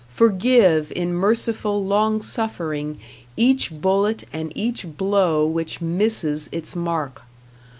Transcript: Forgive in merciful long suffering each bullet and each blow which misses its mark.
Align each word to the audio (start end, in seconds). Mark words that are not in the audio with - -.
Forgive 0.09 0.91
in 0.95 1.13
merciful 1.13 1.85
long 1.85 2.23
suffering 2.23 2.97
each 3.37 3.69
bullet 3.69 4.23
and 4.33 4.51
each 4.55 4.97
blow 4.97 5.45
which 5.45 5.79
misses 5.79 6.49
its 6.51 6.75
mark. 6.75 7.21